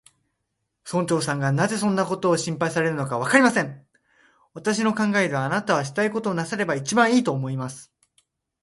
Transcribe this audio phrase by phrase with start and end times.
[0.83, 3.85] 村長さんがなぜそんなことを心配されるのか、わかりません。
[4.55, 7.91] 私の考えでは、あなたはしたいことをなさればいちばんいい、と思います。